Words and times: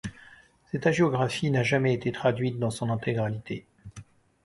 Cette 0.71 0.87
hagiographie 0.87 1.51
n’a 1.51 1.61
jamais 1.61 1.93
été 1.93 2.11
traduite 2.11 2.57
dans 2.57 2.71
son 2.71 2.89
intégralité. 2.89 3.65